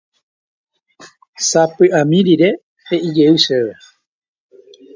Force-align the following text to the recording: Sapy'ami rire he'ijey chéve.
Sapy'ami 1.49 2.19
rire 2.25 2.51
he'ijey 2.87 3.35
chéve. 3.45 3.75